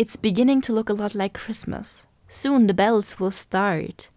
[0.00, 2.06] It's beginning to look a lot like Christmas.
[2.26, 4.08] Soon the bells will start.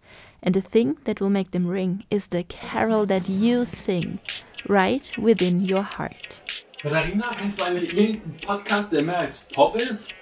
[0.42, 4.18] And the thing that will make them ring is the carol that you sing
[4.66, 6.40] right within your heart.
[6.80, 10.14] Katharina, kennst du eigentlich irgendeinen Podcast, der mehr als Pop ist?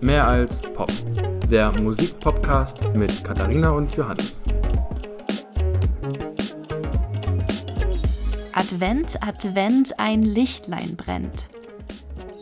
[0.00, 0.92] Mehr als Pop.
[1.50, 4.40] Der Musikpodcast mit Katharina und Johannes.
[8.52, 11.48] Advent, Advent, ein Lichtlein brennt.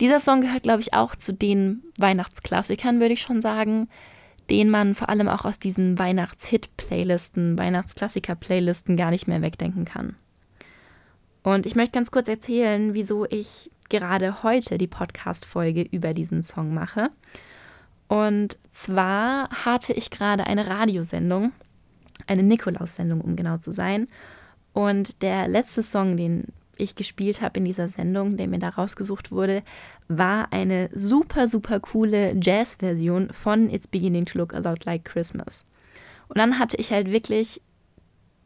[0.00, 3.88] Dieser Song gehört, glaube ich, auch zu den Weihnachtsklassikern, würde ich schon sagen,
[4.50, 10.16] den man vor allem auch aus diesen Weihnachts-Hit-Playlisten, Weihnachtsklassiker-Playlisten gar nicht mehr wegdenken kann.
[11.42, 16.74] Und ich möchte ganz kurz erzählen, wieso ich gerade heute die Podcast-Folge über diesen Song
[16.74, 17.10] mache.
[18.08, 21.52] Und zwar hatte ich gerade eine Radiosendung,
[22.26, 24.08] eine Nikolaus-Sendung, um genau zu sein.
[24.72, 26.44] Und der letzte Song, den
[26.78, 29.62] ich gespielt habe in dieser Sendung, der mir da rausgesucht wurde,
[30.08, 35.64] war eine super, super coole Jazz-Version von It's Beginning to Look a Lot Like Christmas.
[36.28, 37.60] Und dann hatte ich halt wirklich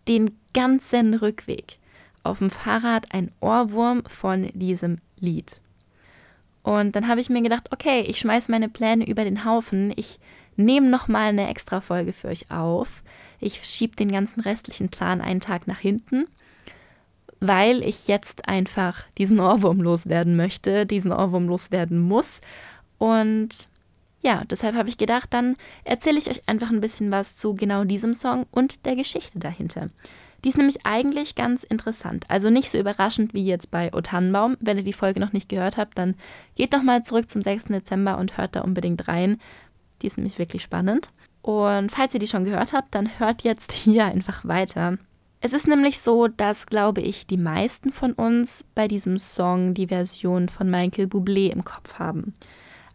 [0.08, 1.78] den ganzen Rückweg
[2.22, 5.60] auf dem Fahrrad ein Ohrwurm von diesem Lied.
[6.62, 9.92] Und dann habe ich mir gedacht, okay, ich schmeiße meine Pläne über den Haufen.
[9.96, 10.18] Ich
[10.56, 13.02] nehme nochmal eine extra Folge für euch auf.
[13.40, 16.26] Ich schiebe den ganzen restlichen Plan einen Tag nach hinten
[17.40, 22.40] weil ich jetzt einfach diesen Ohrwurm loswerden möchte, diesen Ohrwurm loswerden muss.
[22.98, 23.68] Und
[24.22, 27.84] ja, deshalb habe ich gedacht, dann erzähle ich euch einfach ein bisschen was zu genau
[27.84, 29.88] diesem Song und der Geschichte dahinter.
[30.44, 32.24] Die ist nämlich eigentlich ganz interessant.
[32.28, 34.00] Also nicht so überraschend wie jetzt bei O.
[34.00, 36.14] Wenn ihr die Folge noch nicht gehört habt, dann
[36.54, 37.64] geht doch mal zurück zum 6.
[37.64, 39.38] Dezember und hört da unbedingt rein.
[40.00, 41.10] Die ist nämlich wirklich spannend.
[41.42, 44.98] Und falls ihr die schon gehört habt, dann hört jetzt hier einfach weiter.
[45.42, 49.86] Es ist nämlich so, dass, glaube ich, die meisten von uns bei diesem Song die
[49.86, 52.34] Version von Michael Bublé im Kopf haben.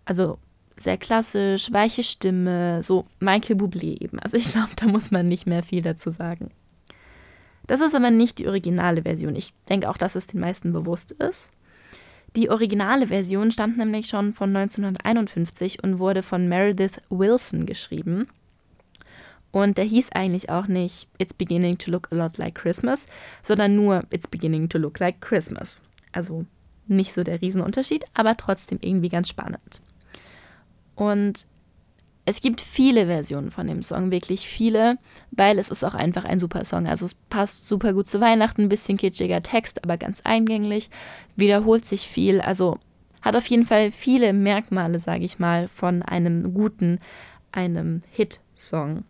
[0.06, 0.38] Also
[0.78, 4.20] sehr klassisch, weiche Stimme, so Michael Bublé eben.
[4.20, 6.52] Also ich glaube, da muss man nicht mehr viel dazu sagen.
[7.66, 9.36] Das ist aber nicht die originale Version.
[9.36, 11.50] Ich denke auch, dass es den meisten bewusst ist.
[12.36, 18.28] Die originale Version stammt nämlich schon von 1951 und wurde von Meredith Wilson geschrieben.
[19.56, 23.08] Und der hieß eigentlich auch nicht It's beginning to look a lot like Christmas,
[23.42, 25.82] sondern nur It's beginning to look like Christmas.
[26.12, 26.46] Also
[26.88, 29.80] nicht so der Riesenunterschied, aber trotzdem irgendwie ganz spannend.
[30.96, 31.48] Und
[32.26, 34.98] es gibt viele Versionen von dem Song, wirklich viele,
[35.32, 36.86] weil es ist auch einfach ein super Song.
[36.86, 40.90] Also es passt super gut zu Weihnachten, ein bisschen kitschiger Text, aber ganz eingänglich,
[41.38, 42.78] wiederholt sich viel, also
[43.22, 47.00] hat auf jeden Fall viele Merkmale, sage ich mal, von einem guten,
[47.54, 49.06] einem Hit-Song.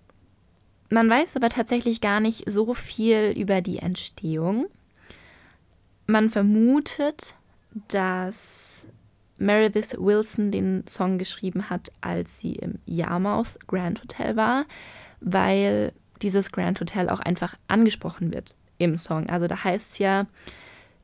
[0.89, 4.67] Man weiß aber tatsächlich gar nicht so viel über die Entstehung.
[6.07, 7.33] Man vermutet,
[7.87, 8.85] dass
[9.39, 14.65] Meredith Wilson den Song geschrieben hat, als sie im Yarmouth Grand Hotel war,
[15.19, 19.27] weil dieses Grand Hotel auch einfach angesprochen wird im Song.
[19.29, 20.27] Also da heißt es ja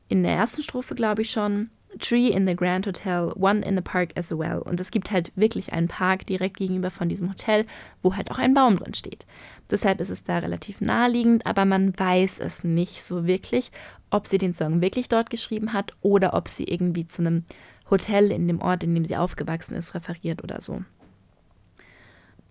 [0.08, 3.82] in der ersten Strophe, glaube ich schon, Tree in the Grand Hotel, One in the
[3.82, 4.58] Park as well.
[4.58, 7.66] Und es gibt halt wirklich einen Park direkt gegenüber von diesem Hotel,
[8.02, 9.26] wo halt auch ein Baum drin steht.
[9.72, 13.72] Deshalb ist es da relativ naheliegend, aber man weiß es nicht so wirklich,
[14.10, 17.44] ob sie den Song wirklich dort geschrieben hat oder ob sie irgendwie zu einem
[17.90, 20.82] Hotel in dem Ort, in dem sie aufgewachsen ist, referiert oder so.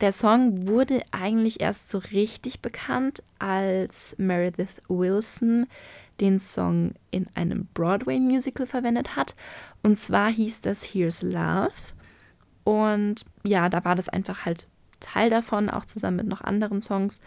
[0.02, 5.68] Der Song wurde eigentlich erst so richtig bekannt, als Meredith Wilson
[6.20, 9.36] den Song in einem Broadway-Musical verwendet hat.
[9.84, 11.72] Und zwar hieß das Here's Love.
[12.64, 14.68] Und ja, da war das einfach halt
[15.02, 17.22] Teil davon, auch zusammen mit noch anderen Songs.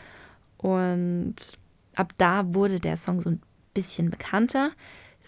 [0.57, 1.59] Und
[1.95, 3.43] ab da wurde der Song so ein
[3.75, 4.71] bisschen bekannter.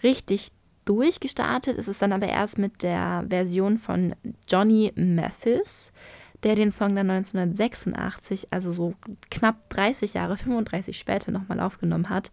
[0.01, 0.51] Richtig
[0.85, 4.15] durchgestartet ist es dann aber erst mit der Version von
[4.47, 5.91] Johnny Mathis,
[6.43, 8.93] der den Song dann 1986, also so
[9.29, 12.31] knapp 30 Jahre, 35 später nochmal aufgenommen hat.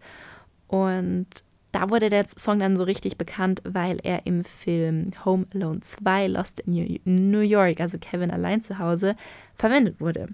[0.67, 1.27] Und
[1.75, 6.27] da wurde der Song dann so richtig bekannt, weil er im Film Home Alone 2
[6.27, 9.17] Lost in New York, also Kevin allein zu Hause,
[9.55, 10.29] verwendet wurde.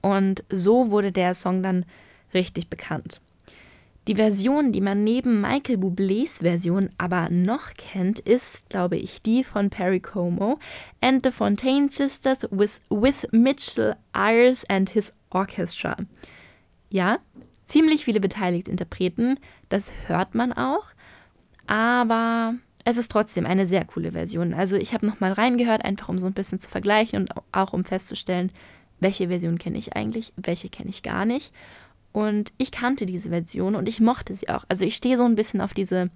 [0.00, 1.84] Und so wurde der Song dann
[2.32, 3.20] richtig bekannt.
[4.06, 9.42] Die Version, die man neben Michael Bublés Version aber noch kennt, ist, glaube ich, die
[9.42, 10.60] von Perry Como
[11.00, 15.96] and the Fontaine Sisters with, with Mitchell Ayers and his Orchestra.
[16.90, 17.18] Ja,
[17.72, 19.38] ziemlich viele beteiligte Interpreten,
[19.70, 20.84] das hört man auch,
[21.66, 22.54] aber
[22.84, 24.52] es ist trotzdem eine sehr coole Version.
[24.52, 27.84] Also ich habe nochmal reingehört, einfach um so ein bisschen zu vergleichen und auch um
[27.84, 28.52] festzustellen,
[29.00, 31.50] welche Version kenne ich eigentlich, welche kenne ich gar nicht.
[32.12, 34.64] Und ich kannte diese Version und ich mochte sie auch.
[34.68, 36.10] Also ich stehe so ein bisschen auf diese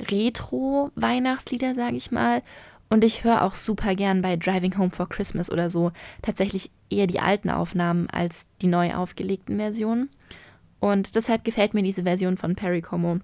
[0.00, 2.42] Retro-Weihnachtslieder, sage ich mal.
[2.90, 5.92] Und ich höre auch super gern bei Driving Home for Christmas oder so
[6.22, 10.08] tatsächlich eher die alten Aufnahmen als die neu aufgelegten Versionen.
[10.80, 13.18] Und deshalb gefällt mir diese Version von Perry Como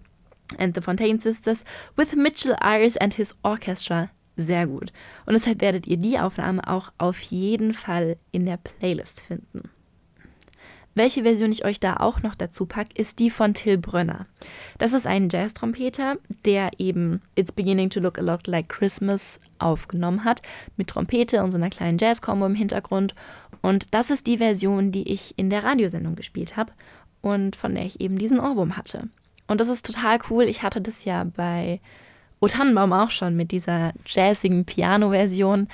[0.58, 1.64] and the Fontaine Sisters
[1.96, 4.92] with Mitchell Ayres and his Orchestra sehr gut.
[5.26, 9.70] Und deshalb werdet ihr die Aufnahme auch auf jeden Fall in der Playlist finden.
[10.96, 14.26] Welche Version ich euch da auch noch dazu packe, ist die von Till Brönner.
[14.78, 20.22] Das ist ein Jazz-Trompeter, der eben It's Beginning to Look a Lot Like Christmas aufgenommen
[20.24, 20.40] hat,
[20.76, 23.16] mit Trompete und so einer kleinen Jazz-Kombo im Hintergrund.
[23.60, 26.72] Und das ist die Version, die ich in der Radiosendung gespielt habe
[27.24, 29.08] und von der ich eben diesen Ohrwurm hatte.
[29.46, 30.44] Und das ist total cool.
[30.44, 31.80] Ich hatte das ja bei
[32.40, 35.68] O Tannenbaum auch schon mit dieser jazzigen Piano-Version.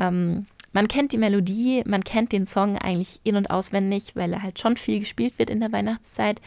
[0.00, 4.42] Ähm, man kennt die Melodie, man kennt den Song eigentlich in- und auswendig, weil er
[4.42, 6.40] halt schon viel gespielt wird in der Weihnachtszeit.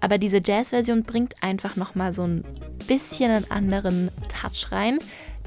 [0.00, 2.44] Aber diese Jazz-Version bringt einfach nochmal so ein
[2.86, 4.98] bisschen einen anderen Touch rein,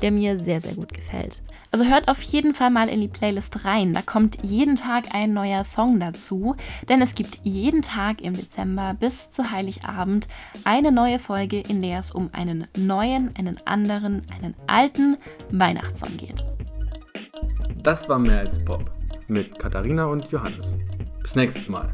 [0.01, 1.41] der mir sehr, sehr gut gefällt.
[1.71, 3.93] Also hört auf jeden Fall mal in die Playlist rein.
[3.93, 6.55] Da kommt jeden Tag ein neuer Song dazu,
[6.87, 10.27] denn es gibt jeden Tag im Dezember bis zu Heiligabend
[10.63, 15.17] eine neue Folge, in der es um einen neuen, einen anderen, einen alten
[15.51, 16.43] Weihnachtssong geht.
[17.83, 18.91] Das war mehr als Pop
[19.27, 20.75] mit Katharina und Johannes.
[21.21, 21.93] Bis nächstes Mal.